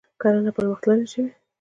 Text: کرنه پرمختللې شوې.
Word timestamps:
کرنه 0.21 0.51
پرمختللې 0.57 1.05
شوې. 1.13 1.29